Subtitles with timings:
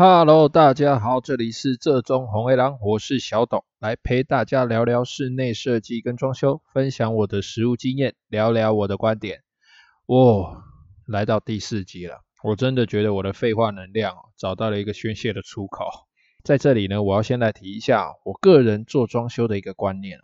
[0.00, 9.40] Hello，大家好，这里是浙中红黑狼，我是小董，来陪大家聊聊室内设计跟装修，分享我的实务经验，聊聊我的观点。
[10.06, 10.62] 哦，
[11.04, 15.86] 来到第四集了，我真的觉得我的废话能量找到了一个宣泄的出口。
[16.44, 20.20] 在这里呢，我要先来提一下我个人做装修的一个观念。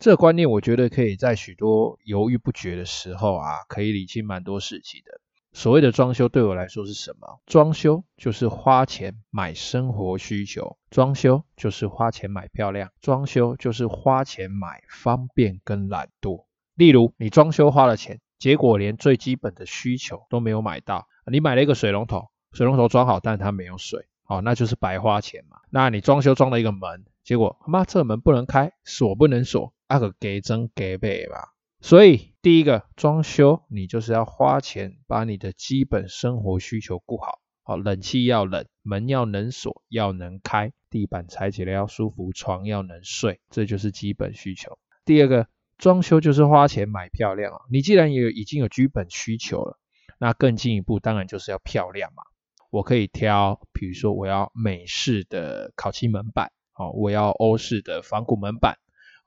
[0.00, 5.20] 这个观念我觉得可以在许多犹豫不决的时候啊，可以理清蛮多事情的。
[5.56, 7.40] 所谓的装修对我来说是什么？
[7.46, 16.44] 装修就是花钱买生活需求，装修就是花钱买漂亮，装修就是花钱买方便跟懒惰。
[16.74, 21.08] 例如，你装修花了钱，结果连最基本的需求都没有买到。
[21.24, 25.56] 你买了一个水龙头，水龙头装好，但它没有水，哦，那就是白花钱嘛。
[25.70, 31.54] 那你装修装了一个门，结果他妈这门不能开，锁不能锁，那个给真给背吧。
[31.86, 37.38] 所以，第一个装修，你就是要花钱把你的基本生活需求顾好。
[37.62, 44.76] 好，冷气要冷，门要能锁，要能开，地板踩起来要舒服，床要能睡，这就是基本需求。
[45.04, 45.46] 第二个，
[45.78, 47.60] 装修就是花钱买漂亮啊。
[47.70, 49.78] 你既然有已经有基本需求了，
[50.18, 52.24] 那更进一步当然就是要漂亮嘛。
[52.70, 58.76] 我可以挑，比如说我要美式的烤漆门板，哦，我要欧式的仿古门板，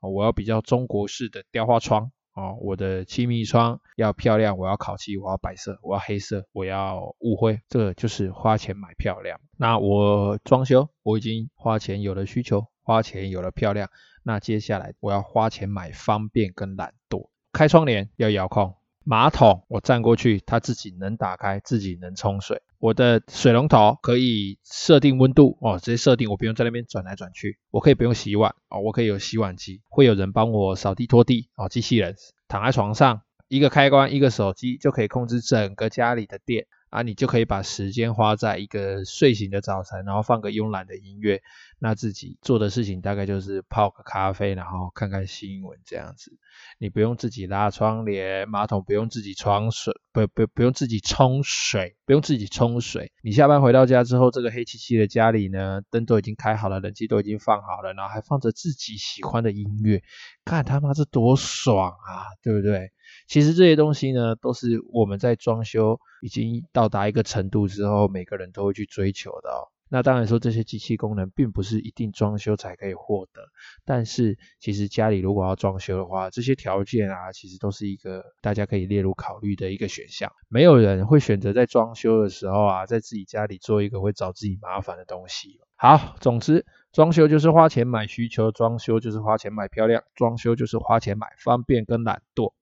[0.02, 2.12] 我要比较中国式的雕花窗。
[2.40, 9.38] 哦，我的气密窗要漂亮，我要烤漆，我要白色，我要黑色，我要雾灰，这就是花钱买漂亮。
[9.58, 13.90] 那我装修，我已经花钱有了需求，花钱有了漂亮，
[14.22, 17.28] 那接下来我要花钱买方便跟懒惰。
[17.52, 18.79] 开窗帘要遥控。
[19.10, 22.62] 马桶我站过去，它自己能打开，自己能冲水。
[22.78, 27.58] 我的水龙头可以设定温度哦，直接设定，我不用在那边转来转去。
[27.72, 32.14] 我可以不用洗碗哦，我可以有洗碗机，会有人帮我扫地拖地哦，机器人
[32.46, 36.68] 躺在床上，一个开关，一个手机就可以控制整个家里的电。
[36.90, 41.40] 啊，你就可以把时间花在一个睡醒的早晨，然后放个慵懒的音乐，
[41.78, 46.36] 那自己做的事情大概就是泡个咖啡，然后看看新闻这样子。
[46.78, 53.12] 你不用自己拉窗帘，马桶不用自己冲水，不不不用自己冲水，不用自己冲水。
[53.22, 60.02] 你下班回到家之后，这个黑漆漆的家里呢，灯都已经开好了，冷气都已经放好了，然后还放着自己喜欢的音乐，
[60.44, 62.90] 看他妈这多爽啊，对不对？
[63.26, 69.68] 其实这些东西呢，都是我们在装修已经到达一个程度之后，每个人都会去追求的哦。
[69.92, 73.42] 那当然说这些机器功能并不是一定装修才可以获得，
[73.84, 80.30] 但是其实家里如果要装修的话，这些条件啊，其实都是一个大家可以列入考虑的一个选项。
[80.48, 85.58] 没有人会选择在装修的时候啊，在自己家里做一个会找自己麻烦的东西。
[85.74, 92.52] 好，总之装修就是花钱买需求，装修就是花钱买漂亮，装修就是花钱买方便跟懒惰。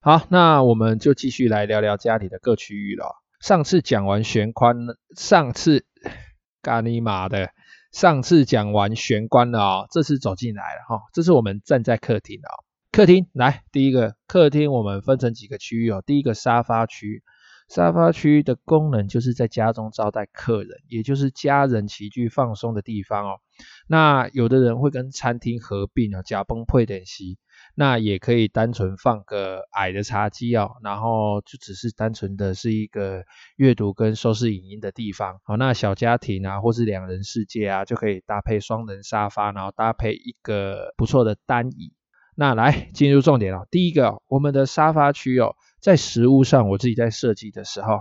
[0.00, 3.16] 好，那我们就继续来聊聊家里的各区域了。
[3.40, 4.76] 上次讲完玄关，
[5.16, 5.84] 上次
[6.62, 7.50] 干你妈的，
[7.90, 12.62] 上次讲完玄关了哦，这次走进来了哈，这是我们站在客厅的哦。
[12.92, 16.00] 客厅来，第一个客厅我们分成几个区域哦。
[16.06, 17.24] 第一个沙发区，
[17.68, 23.40] 沙发区的功能就是在家中招待客人，也就是家人齐聚放松的地方哦。
[23.88, 27.36] 那有的人会跟餐厅合并哦，加崩配点席。
[27.80, 33.22] 那也可以单纯放个矮的茶几哦，然后就只是单纯的是一个
[33.54, 35.38] 阅读跟收视影音的地方。
[35.44, 41.92] 好，那小家庭啊，或是两人世界啊，就可以搭配双人沙发，然后搭配一个不错的单椅。
[42.34, 48.00] 那来进入重点了，第一个，我们的沙发区哦，在实物上我自己在设计的时候，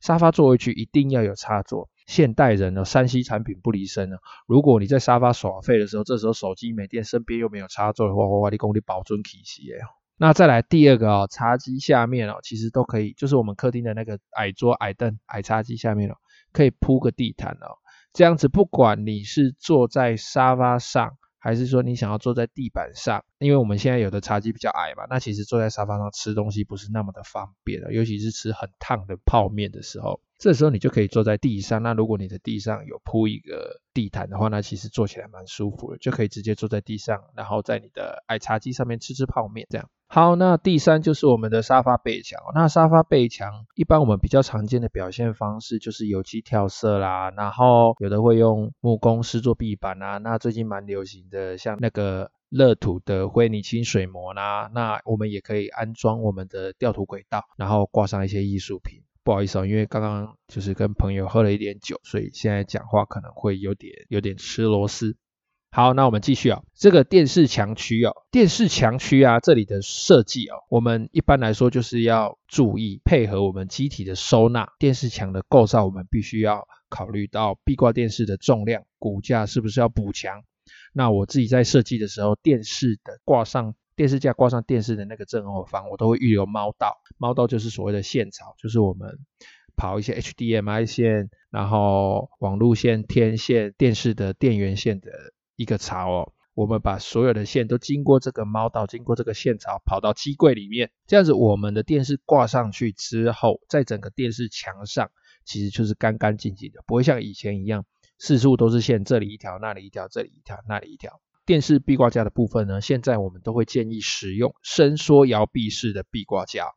[0.00, 1.90] 沙发座位区一定要有插座。
[2.08, 4.16] 现代人呢，3C 产品不离身呢。
[4.46, 9.78] 如果你在沙发耍废的时候，这时候手机没电，身边又没有插座的话，哇哇，你功力保准体系耶。
[10.16, 16.16] 那再来第二个哦，茶几下面哦，其实都可以，就是我们客厅的那个矮桌、矮凳、矮茶几下面哦，
[16.50, 17.76] 可以铺个地毯哦。
[18.14, 30.22] 这样子，不管你是坐在沙发上，还是说你想要坐在地板上，因为我们现在有的茶几比较矮嘛，那其实坐在沙发上吃东西不是那么的方便的，尤其是吃很烫的泡面的时候。
[30.38, 31.82] 这时候你就可以坐在地上。
[31.82, 39.90] 那如果你的地上有铺一个地毯的话，那其实坐起来蛮舒服的，就可以直接坐在地上，然后在你的矮茶几上面吃吃泡面这样。
[40.10, 42.40] 好，那第三就是我们的沙发背墙。
[42.54, 50.18] 那沙发背墙一般我们比较常见的表现方式就是油漆跳色啦，然后有的会用木工师做壁板啊。
[50.18, 59.02] 那最近蛮流行的像那个乐土的灰泥清水膜啦，那我们也可以安装我们的吊土轨道，然后挂上一些艺术品。
[59.28, 65.18] 不好意思哦，因为刚刚就是跟朋友喝了一点酒，所以现在讲话可能会有点有点吃螺丝。
[65.70, 80.42] 好，那我们继续啊、哦，这个电视墙区哦，电视墙区啊，这里的设计哦，我们一般来说就是要注意配合我们机体的收纳，电视墙的构造，我们必须要考虑到壁挂电视的重量，骨架是不是要补强？
[80.94, 89.18] 那我自己在设计的时候，电视的挂上电视架挂上电视的那个正后方，我都会预留猫道，猫道就是所谓的线槽，就是我们
[89.76, 95.10] 跑一些 HDMI 线，然后网路线、天线、电视的电源线的。
[95.60, 105.10] 一个槽哦，我们把所有的线都经过这个猫道，经过这个线槽跑到机柜里面，这样子我们的电视挂上去之后，在整个电视墙上
[105.44, 107.86] 其实就是干干净净的，不会像以前一样
[108.20, 111.20] 四处都是线，这里一条，那里一条，这里一条，那里一条。
[111.48, 116.74] 电视壁挂架的部分呢，现在我们都会建议使用伸缩摇臂式的壁挂架，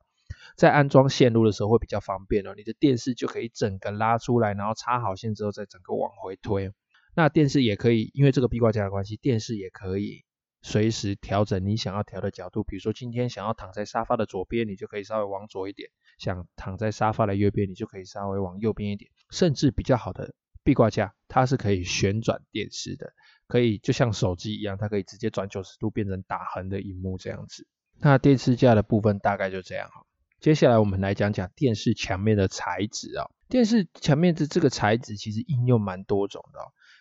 [0.55, 6.71] 在安装线路的时候会比较方便哦，你的电视就可以整个拉出来，然后插好线之后再整个往回推。
[7.13, 10.23] 那电视也可以，因为这个壁挂架的关系，电视也可以
[10.61, 12.63] 随时调整你想要调的角度。
[12.63, 19.11] 比如说今天想要躺在沙发的左边，你就可以稍微往左一点；想躺在沙发的右边，你就可以稍微往右边一点。
[19.31, 20.33] 甚至比较好的
[20.63, 23.11] 壁挂架，它是可以旋转电视的，
[23.51, 27.67] 可以就像手机一样，它可以直接转九十度变成打横的萤幕这样子。
[27.99, 30.05] 那电视架的部分大概就这样哈。
[30.39, 33.29] 接下来我们来讲讲电视墙面的材质啊。
[33.49, 36.59] 电视墙面的这个材质其实应用蛮多种的。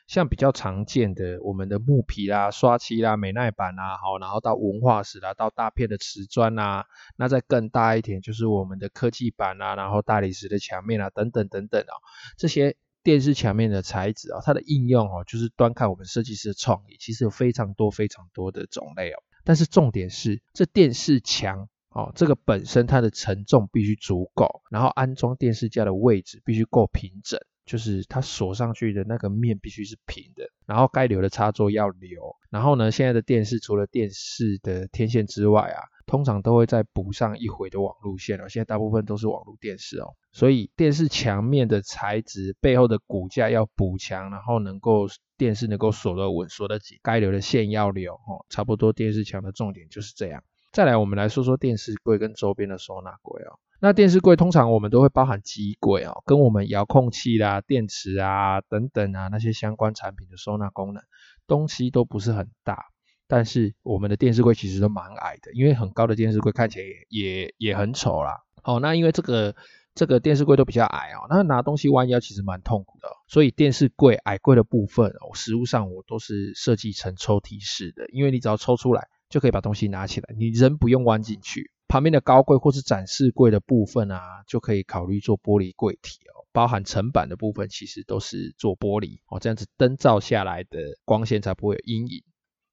[0.08, 11.94] 像比较常见的，我们的木皮啦、刷漆啦、美耐板啦，好，然后到文化石啦，到大片的瓷砖啦，那再更大一点就是我们的科技板啦，然后大理石的墙面啦，等等等等哦，
[12.36, 19.22] 这些电视墙面的材质啊，它的应用哦，就是端看我们设计师的创意，其实有非常多非常多的种类哦。
[19.44, 27.40] 但是重点是，这电视墙哦，这个本身它的承重必须足够，然后安装电视架的位置必须够平整。
[27.66, 32.34] 就是它锁上去的那个面必须是平的，然后该留的插座要留。
[32.50, 35.78] 然后呢，现在的电视除了电视的天线之外啊，
[36.10, 38.48] 通常都会再补上一回的网路线哦。
[38.48, 45.06] 现在大部分都是网路电视哦，所以电视墙面的材质背后的骨架要补强，然后能够
[45.38, 48.44] 电视能够锁得稳、锁得紧，该留的线要留哦。
[48.48, 50.42] 差不多电视墙的重点就是这样。
[50.72, 53.60] 再来，我们来说说电视柜跟周边的收纳柜哦。
[53.80, 61.02] 那电视柜通常我们都会包含机柜哦，跟我们遥控器啦、电池啊等等啊那些相关产品的收纳功能，
[61.46, 62.86] 东西都不是很大，
[63.30, 68.40] 但是我们的电视柜其实都蛮矮的，因为很高的电视柜看起来也也很丑啦。
[68.64, 69.54] 哦，那因为这个
[69.94, 81.70] 这个电视柜都比较矮哦，那拿东西弯腰其实蛮痛苦的，所以电视柜矮柜的部分哦，实物上我都是设计成抽屉式的，因为你只要抽出来就可以把东西拿起来，你人不用弯进去。
[81.86, 86.46] 旁边的高柜或是展示柜的部分啊，就可以考虑做玻璃柜体哦。
[86.52, 92.22] 包含层板的部分，其实都是做玻璃哦，这样子灯照下来的光线才不会有阴影。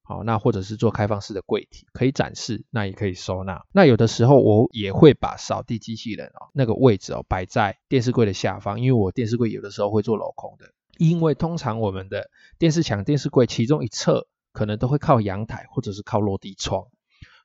[0.08, 3.66] 好，那或者是做开放式的柜体，可以展示，那也可以收纳。
[3.74, 16.88] 那有的时候我也会把扫地机器人哦那个位置哦摆在电视柜的下方，因为我电视柜有的时候会做镂空的，因为通常我们的电视墙、电视柜其中一侧可能都会靠阳台或者是靠落地窗。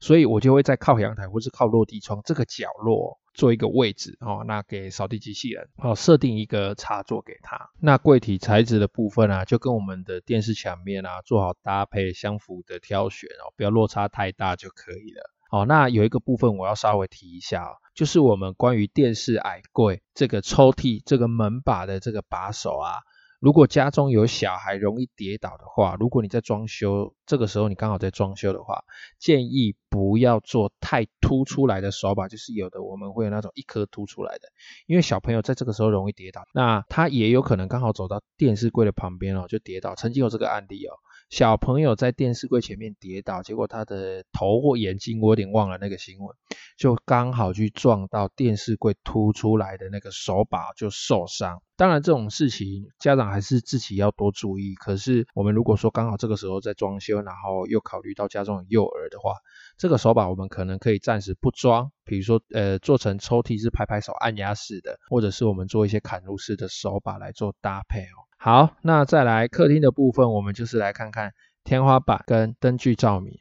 [0.03, 7.71] 所以我就会在靠阳台或是靠落地窗这个角落做一个位置哦，那给扫地机器人哦设定一个插座给它。
[7.81, 15.31] 那柜体材质的部分啊，就跟我们的电视墙面啊做好搭配相符的挑选哦，不要落差太大就可以了。
[15.53, 22.95] 哦，那有一个部分我要稍微提一下哦，就是我们关于电视矮柜这个抽屉这个门把的这个把手啊。
[23.43, 28.85] 如果家中有小孩容易跌倒的话，如果你在装修，这个时候你刚好在装修的话，
[29.19, 34.43] 建议不要做太凸出来的手把，就是有的我们会有那种一颗凸出来的，
[34.87, 39.97] 因为小朋友在这个时候容易跌倒，那他也有可能刚好走到电视柜的旁边哦，就跌倒。
[39.97, 40.95] 曾经有这个案例哦。
[41.33, 46.37] 小朋友在电视柜前面跌倒，结果他的头或眼睛，我有点忘了那个新闻，
[46.77, 51.63] 就刚好去撞到电视柜凸出来的那个手把，就受伤。
[51.75, 54.75] 当然这种事情家长还是自己要多注意。
[54.75, 59.37] 可是我们如果说刚好这个时候在装修，然后又考虑到家中有幼儿的话，
[59.79, 68.29] 这个手把我们可能可以暂时不装，比如说呃做成抽屉是拍拍手按压式的，或者是我们做一些砍入式的手把来做搭配哦。
[68.45, 71.33] 好，那再来客厅的部分，我们就是来看看
[71.63, 73.39] 天花板跟灯具照明。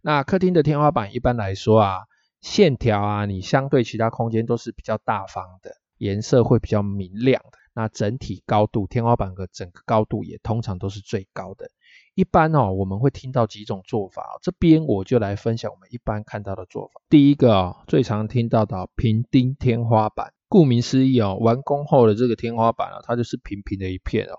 [0.00, 1.98] 那客厅的天花板一般来说啊，
[2.40, 7.58] 线条啊，你相对其他空间都是比较大方的，颜色会比较明亮的。
[7.74, 11.68] 那整体高度，天花板的整个高度也通常都是最高的。
[12.14, 17.02] 一般哦，我们会听到几种做法，这边我就来分享我们一般看到的做法。
[17.10, 20.32] 第一个哦，最常听到的平钉天花板。
[20.50, 24.34] 顾名思义哦，完工后的这个天花板啊，它就是平平的一片哦。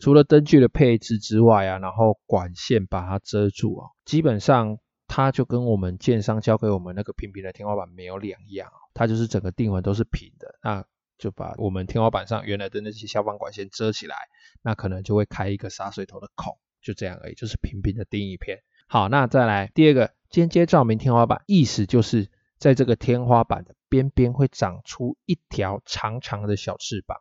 [0.00, 10.84] 除了灯具的配置之外啊，然后管线把它遮住啊，基本上它就跟我们建商交给我们那个平平的天花板没有两样，它就是整个定纹都是平的，那
[11.16, 14.16] 就把我们天花板上原来的那些消防管线遮起来，
[14.62, 18.58] 那可能就会开一个洒水头的孔，就这样而已，就是平平的钉一片。
[18.88, 22.28] 好，那再来第二个间接照明天花板，意思就是
[22.58, 27.18] 在这个天花板的边边会长出一条长长的小翅膀。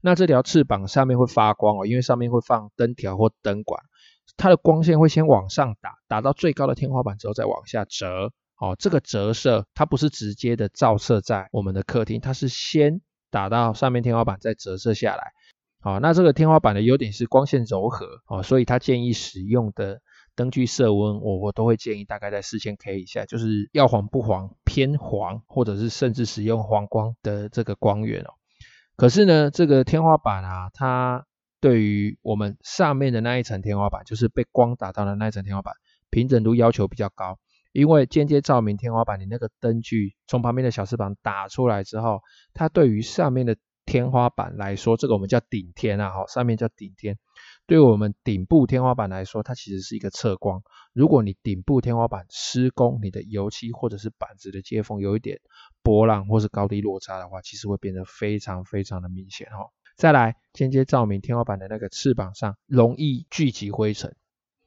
[0.00, 3.82] 那这条翅膀上面会发光哦，因为上面会放灯条或灯管，
[4.36, 8.32] 它的光线会先往上打，打到最高的天花板之后再往下折。
[8.56, 15.32] 哦，这个折射它不是直接的照射在我们的客厅，它是先打到上面天花板再折射下来。
[15.80, 20.00] 好，那这个天花板的优点是光线柔和哦，所以它建议使用的
[20.36, 28.34] 灯具色温，我我都会建议大概在四千 K 以下，就是要黄不黄，偏黄，或者是甚至使用黄光的这个光源哦。
[28.96, 31.26] 可是呢，这个天花板啊，它
[31.60, 35.74] 对于我们上面的那一层天花板，就是被光打到的那一层天花板，
[36.10, 37.38] 平整度要求比较高。
[37.72, 42.20] 因为间接照明天花板，你那个灯具从旁边的小翅膀打出来之后，
[42.52, 47.18] 它对于上面的天花板来说，这个我们叫顶天啊，哈，上面叫顶天。
[47.66, 50.62] 对我们顶部天花板来说，它其实是一个侧光。
[50.92, 55.40] 如果你顶部天花板施工，你的油漆或者是板子的接缝有一点
[55.82, 59.72] 波浪或是高低落差的话，其实会变得非常非常的明显哦。
[59.96, 64.14] 再来，间接照明天花板的那个翅膀上容易聚集灰尘，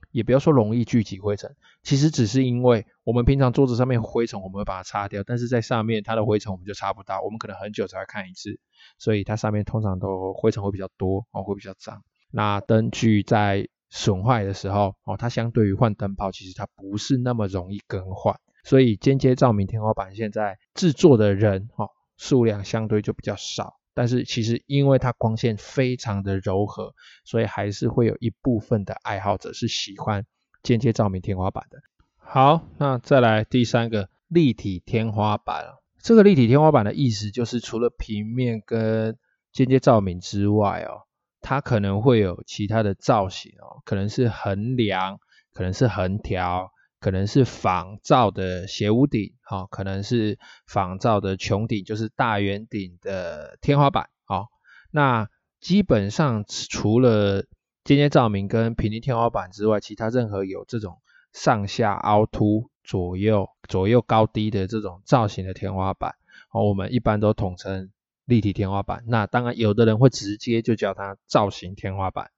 [0.09, 8.59] 也不要说容易聚集灰尘，其实只是因为我们平常桌子上面灰尘我们会把它擦掉，但是在上面它的灰尘我们就擦不到，我们可能很久才会看一次，
[8.97, 12.03] 所以它上面通常都灰尘会比较多哦，会比较脏。
[12.31, 23.75] 那灯具在损坏的时候，哦，它相对于换灯泡，其实它不是那么容易更换，所以间接照明天花板现在制作的人，哦，数量相对就比较少。
[23.93, 26.93] 但是其实因为它光线非常的柔和，
[27.23, 30.25] 所以还是会有一部分的爱好者是喜欢
[30.61, 31.79] 间接照明天花板的。
[32.17, 35.65] 好，那再来第三个立体天花板，
[35.99, 39.17] 这个立体天花板的意思就是除了平面跟
[39.51, 41.06] 间接照明之外，哦。
[41.41, 45.19] 它可能会有其他的造型哦，可能是横梁，
[45.53, 54.47] 可能是横条，可能是仿造的斜屋顶，哦，可能是仿造的穹顶，就是大圆顶的天花板，哦，
[54.91, 55.29] 那
[55.61, 57.45] 基本上除了
[57.83, 60.99] 间接照明跟平地天花板之外，其他任何有这种
[61.33, 66.15] 上下凹凸、左右左右高低的这种造型的天花板，
[66.51, 67.89] 哦，我们一般都统称。
[68.27, 72.29] 立体天花板，那当然有的人会直接就叫它造型天花板。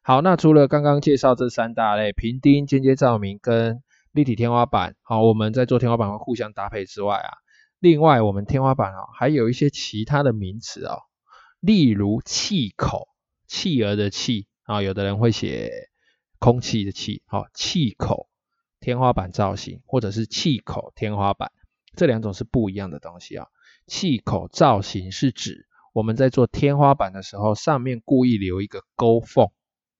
[0.00, 7.30] 好，那除了刚刚介绍这三大类平钉、间接照明跟立体天花板，好，我们在做天花板会互相搭配之外啊，
[7.80, 11.00] 另外我们天花板啊还有一些其他的名词哦，
[11.58, 13.08] 例如气口，
[13.48, 15.88] 气儿的气啊，有的人会写
[16.38, 18.28] 空气的气，好，气口
[18.78, 21.50] 天花板造型或者是气口天花板，
[21.96, 23.48] 这两种是不一样的东西啊。
[23.86, 29.48] 气口造型是指我们在做天花板的时候，上面故意留一个勾缝，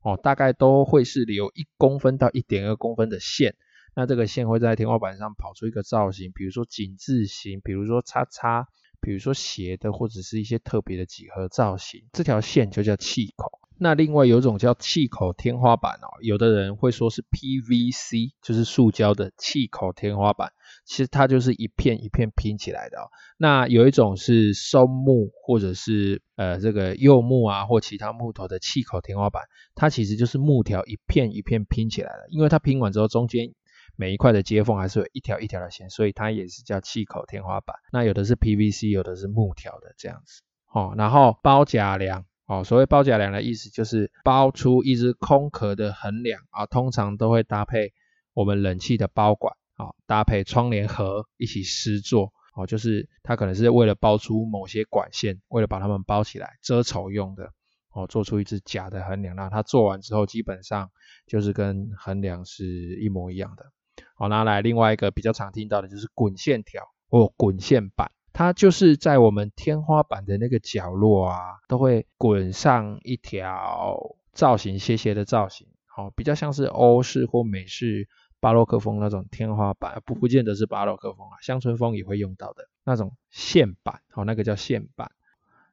[0.02, 3.54] 哦，大概都会是留一公分到一点二公分的线，
[3.94, 8.66] 那这个线会在天花板上跑出一个造型，比如说井字形，比如说叉叉，
[9.00, 13.53] 比如说斜的，或者是一些特别的几何造型，这条线就叫气口。
[13.76, 20.52] 那另外有一种叫气口天花板哦，有的人会说是 PVC，就是塑胶的气口天花板，
[20.85, 23.11] 其实它就是一片一片拼起来的哦。
[23.37, 29.43] 那有一种是松木或者是呃这个柚木啊或其他木头的气口天花板，
[29.75, 33.52] 它其实就是木条一片一片拼起来的，因为它拼完之后中间
[33.97, 37.76] 每一块的接缝还是有一条一条的线，所以它也是叫气口天花板。
[37.93, 40.95] 那有的是 PVC，有的是木条的这样子哦。
[40.97, 42.25] 然后包夹梁。
[42.46, 47.94] 哦，所谓包夹梁的意思就是包出一只空壳的横梁啊，通常都会搭配
[48.34, 57.50] 我们冷气的包管啊，搭配窗帘盒一起施作哦，就是它可能是为了包出某些管线，为了把它们包起来遮丑用的
[57.94, 60.90] 哦，做出一只假的横梁，那它做完之后基本上
[61.26, 62.66] 就是跟横梁是
[63.00, 63.72] 一模一样的。
[64.16, 68.10] 好，拿来另外一个比较常听到的就是滚线条或滚线板。
[68.34, 71.38] 它就是在我们天花板的那个角落啊，
[71.68, 78.08] 都会滚上一条造型斜斜的造型，好，比较像是欧式或美式
[78.40, 85.12] 巴洛克风那种天花板，不不见得是巴洛克风啊，乡村风也会用到的那种线板，好，那个叫线板。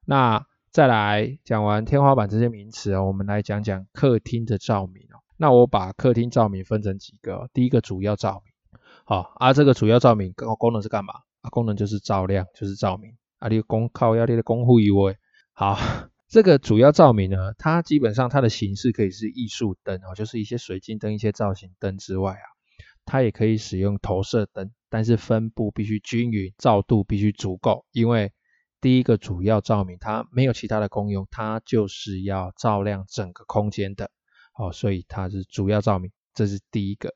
[0.05, 5.17] 那再来讲完天花板这些名词哦，我们来讲讲客厅的照明哦。
[5.35, 11.15] 那我把客厅照明分成几个，第一个主要照明，好，啊，这个主要照明功功能是干嘛？
[11.41, 13.17] 啊，功能就是照亮，就是照明。
[13.39, 15.17] 啊，你功靠要你的功夫以为
[15.53, 15.77] 好，
[16.29, 22.45] 这个主要照明呢，它基本上它的形式可以是艺术灯哦，就是一些水晶灯、一些造型灯之外啊，
[23.03, 27.85] 它也可以使用投射灯，但是分布必须均匀，照度必须足够。
[27.91, 28.31] 因为
[28.79, 34.11] 第一个主要照明它没有其他的功用，它就是要照亮整个空间的
[34.55, 37.13] 哦，所以它是主要照明，这是第一个。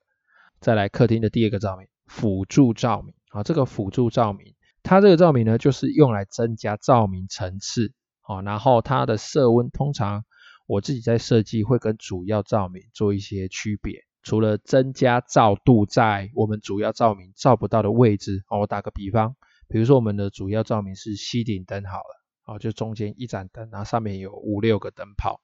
[0.60, 7.94] 再来客厅的第二个照明，辅助照明啊，这个辅助照明，它这个照明呢，就是用来增加照明层次。
[8.28, 10.26] 哦，然后它的色温通常
[10.66, 19.36] 我自己在设计会跟主要照明做一些区别，除了增加照度在我们主要照明照不到的位置，哦，我打个比方，
[19.68, 25.40] 比如说我们的主要照明是吸顶灯好了，哦，就中间一盏灯，然后上面有五六个灯泡，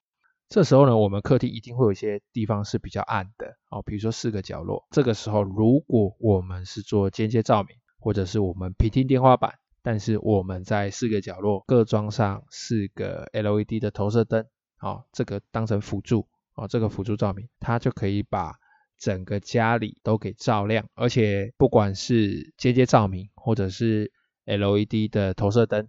[0.50, 9.54] 这时候呢，我们客厅一定会有一些地方是比较暗的，哦，比如说四个角落，这个时候如果我们是做间接照明，或者是我们平顶天花板。
[9.84, 14.46] 但是我们在四个角落各装上四个 LED 的投射灯，
[14.80, 18.54] 哦，这个当成辅助，哦，这个辅助照明，它就可以把
[19.00, 24.12] 整个家里都给照亮，而且不管是间接照明或者是
[24.46, 25.88] LED 的投射灯，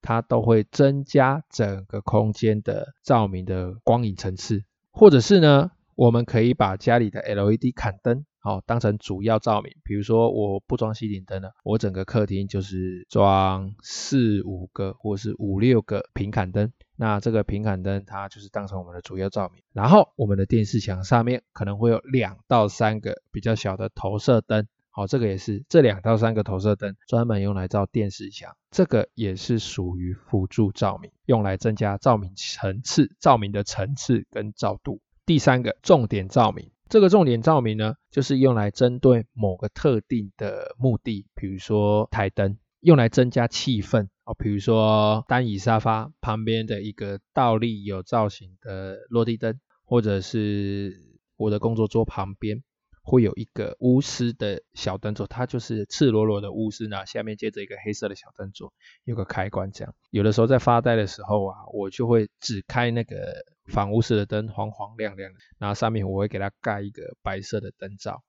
[0.00, 8.24] 它都会增加整个空间的照明的光影层次，或者是呢，我们可以把家里的 LED 砍灯。
[8.44, 9.74] 好，当成主要照明。
[9.84, 16.70] 比如说，我不装吸顶灯了，我整个客厅就是装四五个或是五六个平砍灯。
[16.94, 19.62] 那这个平砍灯它就是当成我们的主要照明。
[19.72, 24.68] 然后，我们的电视墙上面可能会有两到三个比较小的投射灯。
[24.90, 35.00] 好，这个也是这两到三个投射灯专门用来照电视墙，这个也是属于辅助照明，用来增加照明层次、照明的层次跟照度。
[35.24, 36.70] 第三个重点照明。
[36.88, 50.94] 这个重点照明呢，就是用来针对某个特定的目的，比如说台灯，用来增加气氛哦，比如说单椅沙发旁边的一个倒立有造型的落地灯，或者是
[51.36, 52.62] 我的工作桌旁边
[53.02, 58.72] 会有一个钨丝的小灯座，它就是赤裸裸的钨丝呢，下面接着一个黑色的小灯座，
[59.04, 59.94] 有个开关这样。
[60.10, 63.42] 有的时候在发呆的时候啊，我就会只开那个。
[63.66, 68.22] 反屋式的灯黄黄亮亮的，然后上面我会给它盖一个白色的灯罩，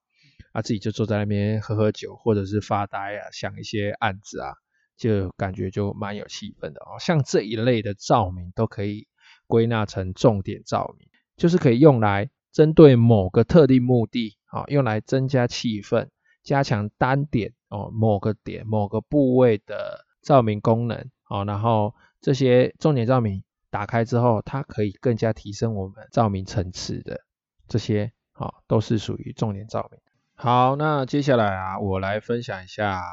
[0.53, 4.53] 啊，自己就坐在那边喝喝酒，或者是发呆啊，想一些案子啊，
[4.95, 6.95] 就感觉就蛮有气氛的哦。
[6.99, 9.07] 像这一类的照明都可以
[9.45, 16.07] 归纳成重点照明，就是可以用来针对某个特定目的啊，用来增加气氛，
[16.43, 23.43] 加强单点哦，某个点某个部位的照明功能啊，然后这些重点照明。
[23.75, 27.25] 打开之后，它可以更加提升我们照明层次的
[27.67, 29.99] 这些，好、哦，都是属于重点照明。
[30.33, 33.03] 好，那接下来啊，我来分享一下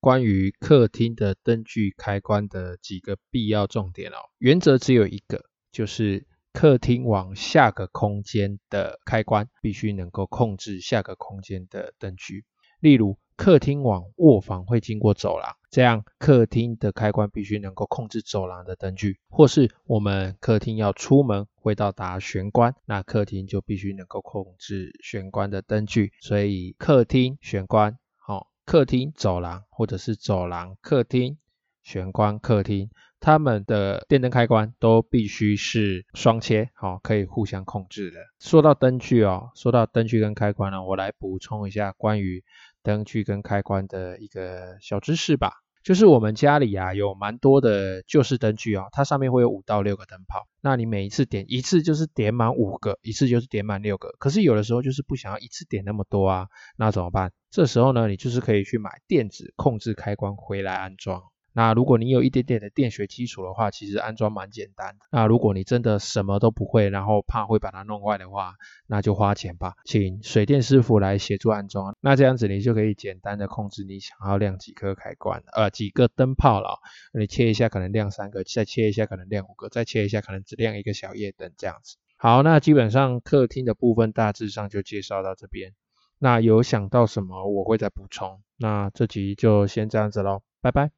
[0.00, 4.16] 关于客厅的灯具开关的几个必要重点哦。
[4.38, 12.44] 原则只有一个，就是客厅往下个空间的开关必须能够控制下个空间的灯具，
[12.80, 13.16] 例如。
[13.40, 26.12] 客厅往卧房会经过走廊，这样客厅的开关必须能够控制走廊的灯具，或是我们客厅要出门会到达玄关，那客厅就必须能够控制玄关的灯具。
[26.20, 31.38] 所以客厅玄关，好、客厅走廊或者是走廊客厅
[31.82, 38.18] 玄关客厅，它们的电灯开关都必须是双切，好、可以互相控制的。
[38.38, 42.44] 说到灯具哦，说到灯具跟开关呢，我来补充一下关于。
[42.82, 57.32] 灯具跟开关的一个小知识吧，就是我们家里啊有蛮多的旧式灯具啊，它上面会有五到六个灯泡，那你每一次点一次就是点满五个，一次就是点满六个，可是有的时候就是不想要一次点那么多啊，那怎么办？
[57.50, 61.22] 这时候呢，你就是可以去买电子控制开关回来安装。
[61.52, 65.06] 那如果你有一点点的电学基础的话，其实安装蛮简单的。
[65.10, 68.54] 那如果你真的什么都不会，然后怕会把它弄坏的话，
[68.86, 71.96] 那就花钱吧，请水电师傅来协助安装。
[72.00, 76.78] 那这样子你就可以简单的控制你想要亮几颗开关，呃，几个灯泡了。
[77.12, 81.96] 你切一下可能亮三个，再切一下可能亮五个，再切一下可能只亮一个小夜灯这样子。
[82.16, 85.72] 好，那基本上客厅的部分大致上就介绍到这边。
[86.18, 88.42] 那有想到什么我会再补充。
[88.58, 90.88] 那这集就先这样子喽，拜拜。